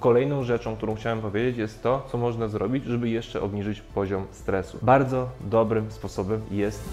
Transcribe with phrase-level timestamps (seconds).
[0.00, 4.78] Kolejną rzeczą, którą chciałem powiedzieć, jest to, co można zrobić, żeby jeszcze obniżyć poziom stresu.
[4.82, 6.84] Bardzo dobrym sposobem jest.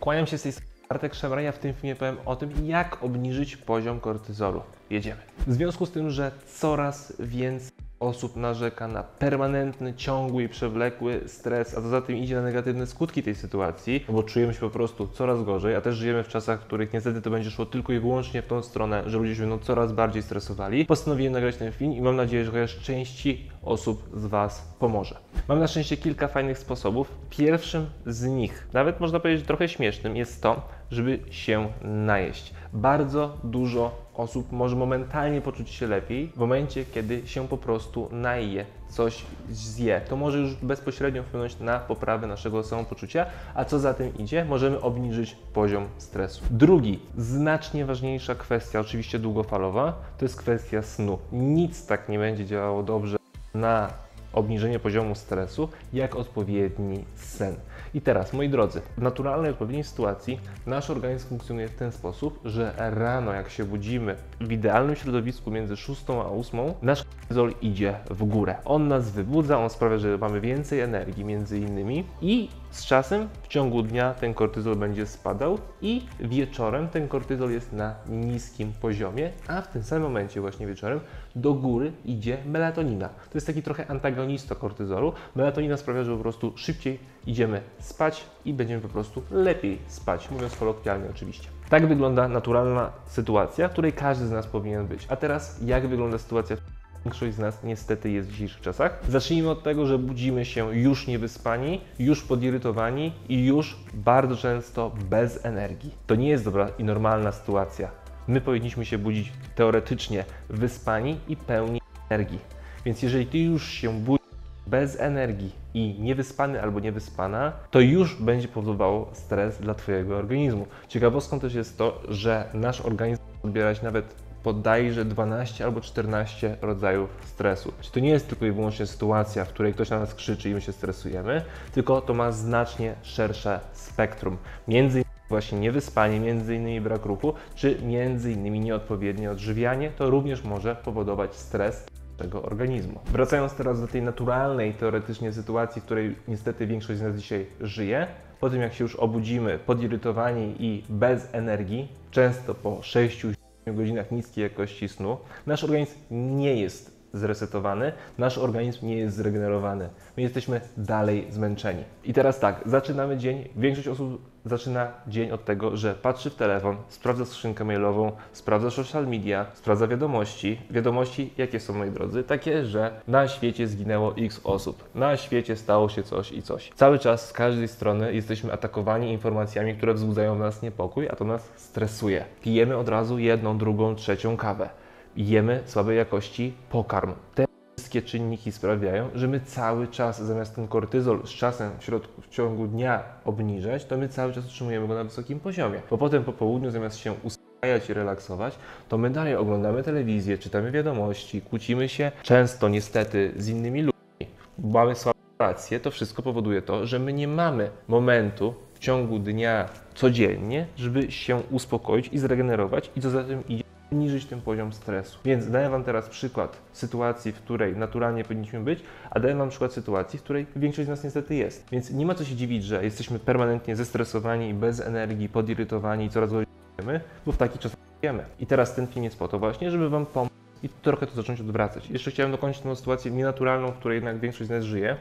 [0.00, 1.52] Kłaniam się z tej strony Bartek Szemrania.
[1.52, 4.62] W tym filmie powiem o tym, jak obniżyć poziom kortyzolu.
[4.90, 5.20] Jedziemy.
[5.46, 11.78] W związku z tym, że coraz więcej osób narzeka na permanentny, ciągły i przewlekły stres,
[11.78, 14.70] a co za tym idzie na negatywne skutki tej sytuacji, no bo czujemy się po
[14.70, 17.92] prostu coraz gorzej, a też żyjemy w czasach, w których niestety to będzie szło tylko
[17.92, 20.86] i wyłącznie w tą stronę, że ludzie się będą coraz bardziej stresowali.
[20.86, 25.16] Postanowiłem nagrać ten film i mam nadzieję, że chociaż części osób z Was pomoże.
[25.48, 27.14] Mam na szczęście kilka fajnych sposobów.
[27.30, 32.54] Pierwszym z nich, nawet można powiedzieć trochę śmiesznym, jest to, żeby się najeść.
[32.72, 38.66] Bardzo dużo osób może momentalnie poczuć się lepiej w momencie, kiedy się po prostu naje,
[38.88, 40.00] coś zje.
[40.08, 44.80] To może już bezpośrednio wpłynąć na poprawę naszego samopoczucia, a co za tym idzie, możemy
[44.80, 46.44] obniżyć poziom stresu.
[46.50, 51.18] Drugi, znacznie ważniejsza kwestia, oczywiście długofalowa, to jest kwestia snu.
[51.32, 53.17] Nic tak nie będzie działało dobrze
[53.58, 53.90] na
[54.32, 57.54] obniżenie poziomu stresu, jak odpowiedni sen.
[57.94, 62.74] I teraz, moi drodzy, w naturalnej, odpowiedniej sytuacji nasz organizm funkcjonuje w ten sposób, że
[62.76, 68.24] rano, jak się budzimy, w idealnym środowisku między 6 a 8, nasz kortyzol idzie w
[68.24, 68.56] górę.
[68.64, 73.48] On nas wybudza, on sprawia, że mamy więcej energii, między innymi, i z czasem w
[73.48, 79.60] ciągu dnia ten kortyzol będzie spadał i wieczorem ten kortyzol jest na niskim poziomie, a
[79.60, 81.00] w tym samym momencie właśnie wieczorem
[81.36, 83.08] do góry idzie melatonina.
[83.08, 85.12] To jest taki trochę antagonista kortyzolu.
[85.34, 90.56] Melatonina sprawia, że po prostu szybciej idziemy spać i będziemy po prostu lepiej spać, mówiąc
[90.56, 91.48] kolokwialnie oczywiście.
[91.68, 95.06] Tak wygląda naturalna sytuacja, w której każdy z nas powinien być.
[95.08, 96.56] A teraz jak wygląda sytuacja
[97.04, 99.00] Większość z nas niestety jest w dzisiejszych czasach.
[99.08, 105.44] Zacznijmy od tego, że budzimy się już niewyspani, już podirytowani i już bardzo często bez
[105.44, 105.94] energii.
[106.06, 107.90] To nie jest dobra i normalna sytuacja.
[108.28, 112.38] My powinniśmy się budzić teoretycznie wyspani i pełni energii.
[112.84, 114.28] Więc jeżeli ty już się budzisz
[114.66, 120.66] bez energii i niewyspany albo niewyspana, to już będzie powodowało stres dla Twojego organizmu.
[120.88, 127.72] Ciekawostką też jest to, że nasz organizm odbierać nawet bodajże 12 albo 14 rodzajów stresu.
[127.80, 130.54] Czyli to nie jest tylko i wyłącznie sytuacja, w której ktoś na nas krzyczy i
[130.54, 134.36] my się stresujemy, tylko to ma znacznie szersze spektrum.
[134.68, 140.76] Między właśnie niewyspanie, między innymi brak ruchu, czy między innymi nieodpowiednie odżywianie, to również może
[140.76, 141.86] powodować stres
[142.18, 143.00] naszego organizmu.
[143.06, 148.06] Wracając teraz do tej naturalnej teoretycznie sytuacji, w której niestety większość z nas dzisiaj żyje,
[148.40, 153.26] po tym jak się już obudzimy podirytowani i bez energii, często po 6
[153.74, 159.88] godzinach niskiej jakości snu, nasz organizm nie jest zresetowany, nasz organizm nie jest zregenerowany.
[160.16, 161.84] My jesteśmy dalej zmęczeni.
[162.04, 163.48] I teraz tak, zaczynamy dzień.
[163.56, 169.06] Większość osób zaczyna dzień od tego, że patrzy w telefon, sprawdza skrzynkę mailową, sprawdza social
[169.06, 170.60] media, sprawdza wiadomości.
[170.70, 172.24] Wiadomości, jakie są, moi drodzy?
[172.24, 176.70] Takie, że na świecie zginęło x osób, na świecie stało się coś i coś.
[176.74, 181.24] Cały czas z każdej strony jesteśmy atakowani informacjami, które wzbudzają w nas niepokój, a to
[181.24, 182.24] nas stresuje.
[182.42, 184.68] Pijemy od razu jedną, drugą, trzecią kawę
[185.16, 187.14] jemy słabej jakości pokarm.
[187.34, 187.44] Te
[187.76, 192.28] wszystkie czynniki sprawiają, że my cały czas, zamiast ten kortyzol z czasem w, środku, w
[192.28, 195.80] ciągu dnia obniżać, to my cały czas utrzymujemy go na wysokim poziomie.
[195.90, 198.58] Bo potem po południu, zamiast się uspokajać i relaksować,
[198.88, 204.94] to my dalej oglądamy telewizję, czytamy wiadomości, kłócimy się często niestety z innymi ludźmi, mamy
[204.94, 210.66] słabe relacje, to wszystko powoduje to, że my nie mamy momentu w ciągu dnia codziennie,
[210.76, 215.18] żeby się uspokoić i zregenerować i co za tym idzie obniżyć ten poziom stresu.
[215.24, 219.72] Więc daję Wam teraz przykład sytuacji, w której naturalnie powinniśmy być, a daję Wam przykład
[219.72, 221.66] sytuacji, w której większość z nas niestety jest.
[221.72, 226.30] Więc nie ma co się dziwić, że jesteśmy permanentnie zestresowani, bez energii, podirytowani i coraz
[226.30, 226.46] gorzej
[226.78, 228.24] żyjemy, bo w taki czas żyjemy.
[228.40, 230.32] I teraz ten film jest po to właśnie, żeby Wam pomóc
[230.62, 231.90] i trochę to zacząć odwracać.
[231.90, 234.96] Jeszcze chciałem dokończyć tę sytuację nienaturalną, w której jednak większość z nas żyje.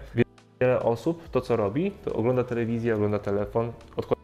[0.62, 4.17] Wiele osób to, co robi, to ogląda telewizję, ogląda telefon, odkłada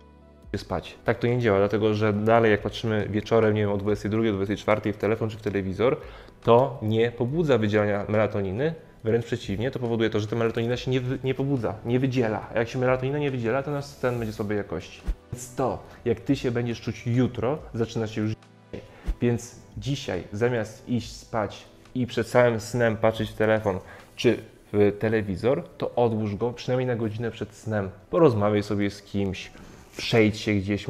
[0.58, 0.96] spać.
[1.03, 4.94] Tak to nie działa, dlatego że dalej jak patrzymy wieczorem, nie wiem, o 22, 24
[4.94, 5.97] w telefon czy w telewizor,
[6.44, 8.73] to nie pobudza wydzielania melatoniny,
[9.03, 12.50] wręcz przeciwnie, to powoduje to, że ta melatonina się nie, nie pobudza, nie wydziela.
[12.53, 15.02] A jak się melatonina nie wydziela, to nasz sen będzie słabej jakości.
[15.32, 18.88] Więc to, jak ty się będziesz czuć jutro, zaczyna się już dzisiaj.
[19.22, 21.66] Więc dzisiaj, zamiast iść spać
[21.96, 23.79] i przed całym snem patrzeć w telefon,
[24.16, 24.38] czy
[24.73, 27.90] w telewizor, to odłóż go przynajmniej na godzinę przed snem.
[28.09, 29.52] Porozmawiaj sobie z kimś,
[29.97, 30.85] przejdź się gdzieś,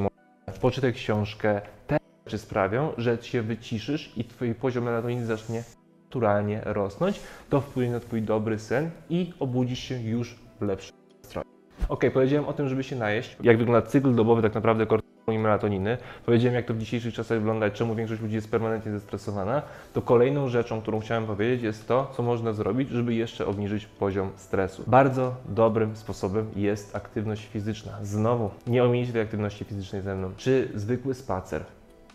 [0.62, 1.62] poczytaj książkę.
[1.88, 5.64] Te rzeczy sprawią, że się wyciszysz i twój poziom melatoniny zacznie
[6.06, 7.20] naturalnie rosnąć.
[7.50, 11.48] To wpłynie na twój dobry sen i obudzisz się już w lepszym nastroju.
[11.90, 13.38] Ok, powiedziałem o tym, żeby się najeść.
[13.44, 14.86] Jak wygląda cykl dobowy tak naprawdę
[15.32, 19.62] i melatoniny, powiedziałem jak to w dzisiejszych czasach wygląda, czemu większość ludzi jest permanentnie zestresowana,
[19.94, 24.32] to kolejną rzeczą, którą chciałem powiedzieć jest to, co można zrobić, żeby jeszcze obniżyć poziom
[24.36, 24.84] stresu.
[24.88, 27.92] Bardzo dobrym sposobem jest aktywność fizyczna.
[28.02, 30.32] Znowu, nie omijcie tej aktywności fizycznej ze mną.
[30.38, 31.64] Czy zwykły spacer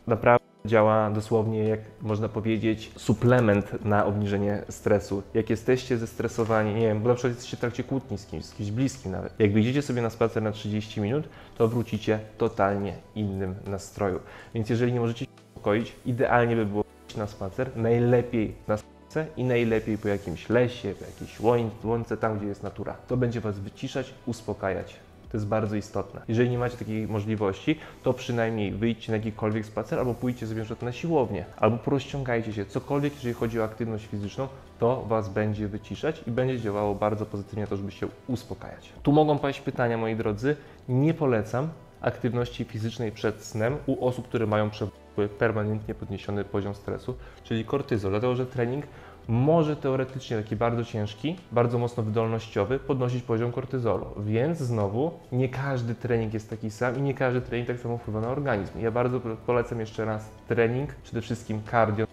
[0.06, 5.22] naprawdę działa dosłownie, jak można powiedzieć, suplement na obniżenie stresu.
[5.34, 8.54] Jak jesteście zestresowani, nie wiem, bo na przykład jesteście w trakcie kłótni z kimś, z
[8.54, 9.40] kimś bliskim nawet.
[9.40, 11.28] Jak wyjdziecie sobie na spacer na 30 minut,
[11.58, 14.20] to wrócicie totalnie innym nastroju.
[14.54, 16.84] Więc jeżeli nie możecie się uspokoić, idealnie by było
[17.16, 22.38] na spacer, najlepiej na spacer i najlepiej po jakimś lesie, po jakiejś łoń- łące, tam
[22.38, 22.96] gdzie jest natura.
[23.08, 24.96] To będzie Was wyciszać, uspokajać.
[25.30, 26.20] To jest bardzo istotne.
[26.28, 30.76] Jeżeli nie macie takiej możliwości, to przynajmniej wyjdźcie na jakikolwiek spacer albo pójdźcie sobie na
[30.82, 32.66] na siłownię, albo porozciągajcie się.
[32.66, 34.48] Cokolwiek, jeżeli chodzi o aktywność fizyczną,
[34.78, 38.92] to Was będzie wyciszać i będzie działało bardzo pozytywnie to, żeby się uspokajać.
[39.02, 40.56] Tu mogą paść pytania, moi drodzy.
[40.88, 41.68] Nie polecam
[42.00, 47.14] aktywności fizycznej przed snem u osób, które mają przewlekły, permanentnie podniesiony poziom stresu,
[47.44, 48.84] czyli kortyzol, dlatego że trening
[49.28, 54.06] może teoretycznie taki bardzo ciężki, bardzo mocno wydolnościowy podnosić poziom kortyzolu.
[54.18, 58.20] Więc znowu nie każdy trening jest taki sam i nie każdy trening tak samo wpływa
[58.20, 58.80] na organizm.
[58.80, 62.08] Ja bardzo polecam jeszcze raz trening, przede wszystkim cardio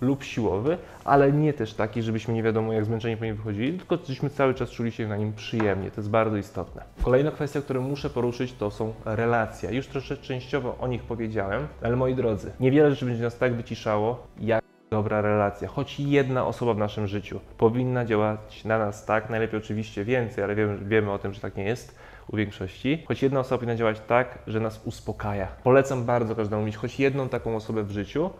[0.00, 3.96] lub siłowy, ale nie też taki, żebyśmy nie wiadomo jak zmęczeni po nim wychodzili, tylko
[3.96, 5.90] żebyśmy cały czas czuli się na nim przyjemnie.
[5.90, 6.82] To jest bardzo istotne.
[7.02, 9.74] Kolejna kwestia, którą muszę poruszyć, to są relacje.
[9.74, 14.26] Już troszeczkę częściowo o nich powiedziałem, ale moi drodzy, niewiele rzeczy będzie nas tak wyciszało,
[14.40, 15.68] jak dobra relacja.
[15.68, 20.54] Choć jedna osoba w naszym życiu powinna działać na nas tak, najlepiej oczywiście więcej, ale
[20.54, 21.98] wiemy, wiemy o tym, że tak nie jest
[22.32, 23.04] u większości.
[23.08, 25.46] Choć jedna osoba powinna działać tak, że nas uspokaja.
[25.64, 28.30] Polecam bardzo każdemu mieć choć jedną taką osobę w życiu,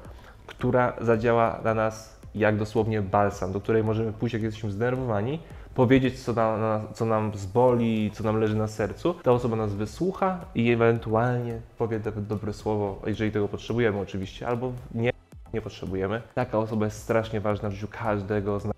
[0.47, 5.39] która zadziała na nas jak dosłownie balsam, do której możemy pójść, jak jesteśmy zdenerwowani,
[5.75, 9.15] powiedzieć, co, na, co nam zboli, co nam leży na sercu.
[9.15, 15.14] Ta osoba nas wysłucha i ewentualnie powie dobre słowo, jeżeli tego potrzebujemy oczywiście, albo nie,
[15.55, 16.23] nie potrzebujemy.
[16.35, 18.75] Taka osoba jest strasznie ważna w życiu każdego z nas.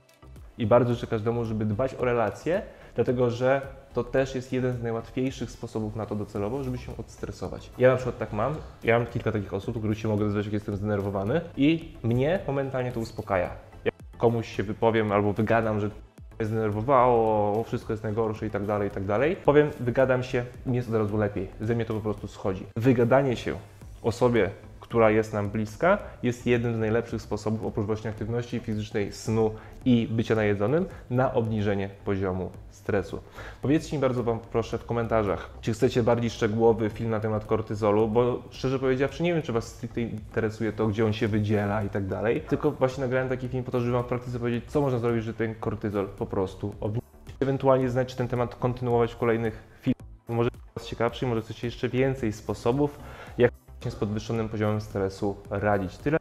[0.58, 2.62] I bardzo życzę każdemu, żeby dbać o relacje,
[2.94, 3.60] dlatego że
[3.94, 7.70] to też jest jeden z najłatwiejszych sposobów na to docelowo, żeby się odstresować.
[7.78, 10.52] Ja na przykład tak mam, ja mam kilka takich osób, których się mogę zezwać, jak
[10.52, 13.50] jestem zdenerwowany i mnie momentalnie to uspokaja.
[13.84, 18.88] Jak komuś się wypowiem albo wygadam, że mnie zdenerwowało, wszystko jest najgorsze i tak dalej,
[18.88, 19.36] i tak dalej.
[19.36, 21.48] Powiem, wygadam się, mi jest od razu lepiej.
[21.60, 22.66] Ze mnie to po prostu schodzi.
[22.76, 23.54] Wygadanie się
[24.02, 24.50] osobie,
[24.88, 29.54] która jest nam bliska, jest jednym z najlepszych sposobów, oprócz właśnie aktywności fizycznej, snu
[29.84, 33.20] i bycia najedzonym, na obniżenie poziomu stresu.
[33.62, 38.08] Powiedzcie mi bardzo Wam proszę w komentarzach, czy chcecie bardziej szczegółowy film na temat kortyzolu,
[38.08, 41.88] bo szczerze powiedziawszy nie wiem, czy Was stricte interesuje to, gdzie on się wydziela i
[41.88, 44.80] tak dalej, tylko właśnie nagrałem taki film po to, żeby Wam w praktyce powiedzieć, co
[44.80, 47.06] można zrobić, żeby ten kortyzol po prostu obniżyć.
[47.40, 50.06] Ewentualnie znać, czy ten temat kontynuować w kolejnych filmach.
[50.28, 52.98] Może Was ciekawszy, może chcecie jeszcze więcej sposobów,
[53.38, 53.52] jak
[53.90, 55.98] z podwyższonym poziomem stresu radzić.
[55.98, 56.18] Tyle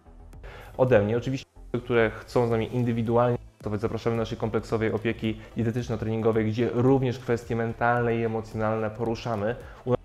[0.78, 1.18] ode mnie.
[1.18, 1.46] Oczywiście,
[1.84, 7.56] które chcą z nami indywidualnie pracować, zapraszamy do naszej kompleksowej opieki dietetyczno-treningowej, gdzie również kwestie
[7.56, 9.56] mentalne i emocjonalne poruszamy.
[9.86, 10.00] U nas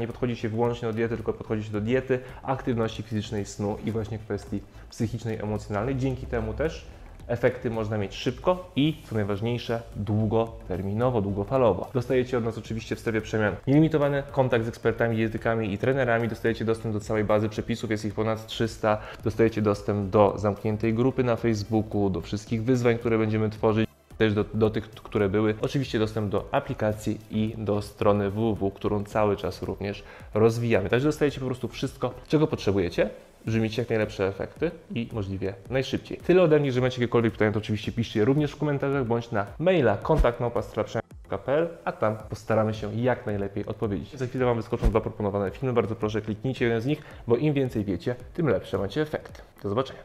[0.00, 3.92] nie podchodzi się wyłącznie do diety, tylko podchodzi się do diety, aktywności fizycznej, snu i
[3.92, 5.96] właśnie kwestii psychicznej, emocjonalnej.
[5.96, 6.86] Dzięki temu też
[7.28, 11.88] efekty można mieć szybko i, co najważniejsze, długoterminowo, długofalowo.
[11.94, 16.64] Dostajecie od nas oczywiście w strefie przemian nielimitowany kontakt z ekspertami, dietetykami i trenerami, dostajecie
[16.64, 21.36] dostęp do całej bazy przepisów, jest ich ponad 300, dostajecie dostęp do zamkniętej grupy na
[21.36, 23.86] Facebooku, do wszystkich wyzwań, które będziemy tworzyć
[24.18, 25.54] też do, do tych, które były.
[25.60, 30.88] Oczywiście dostęp do aplikacji i do strony www, którą cały czas również rozwijamy.
[30.88, 33.10] Także dostajecie po prostu wszystko, czego potrzebujecie,
[33.46, 36.18] żeby mieć jak najlepsze efekty i możliwie najszybciej.
[36.18, 39.30] Tyle ode mnie, że macie jakiekolwiek pytania, to oczywiście piszcie je również w komentarzach bądź
[39.30, 44.16] na maila kontakt.pl, a tam postaramy się jak najlepiej odpowiedzieć.
[44.16, 47.54] Za chwilę Wam wyskoczą dwa proponowane filmy, bardzo proszę kliknijcie jeden z nich, bo im
[47.54, 49.42] więcej wiecie, tym lepsze macie efekty.
[49.62, 50.00] Do zobaczenia.